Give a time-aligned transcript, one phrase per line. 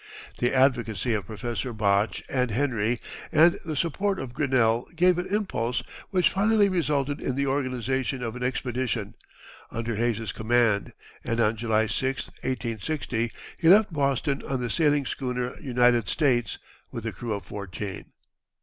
[0.39, 2.97] The advocacy of Professors Bache and Henry,
[3.31, 8.35] and the support of Grinnell, gave an impulse which finally resulted in the organization of
[8.35, 9.13] an expedition,
[9.69, 10.93] under Hayes's command,
[11.23, 16.57] and on July 6, 1860, he left Boston on the sailing schooner United States,
[16.89, 18.05] with a crew of fourteen.